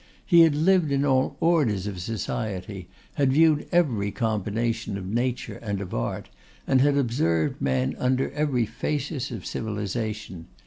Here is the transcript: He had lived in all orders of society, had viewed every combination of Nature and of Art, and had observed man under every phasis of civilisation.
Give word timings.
He 0.25 0.39
had 0.39 0.55
lived 0.55 0.91
in 0.91 1.05
all 1.05 1.37
orders 1.39 1.85
of 1.85 1.99
society, 2.01 2.87
had 3.13 3.31
viewed 3.31 3.67
every 3.71 4.09
combination 4.09 4.97
of 4.97 5.05
Nature 5.05 5.59
and 5.61 5.79
of 5.79 5.93
Art, 5.93 6.27
and 6.65 6.81
had 6.81 6.97
observed 6.97 7.61
man 7.61 7.95
under 7.99 8.31
every 8.31 8.65
phasis 8.65 9.29
of 9.29 9.45
civilisation. 9.45 10.47